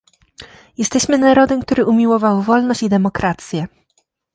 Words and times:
Jesteśmy 0.77 1.17
narodem, 1.17 1.61
który 1.61 1.85
umiłował 1.85 2.41
wolność 2.41 2.83
i 2.83 2.89
demokrację 2.89 3.67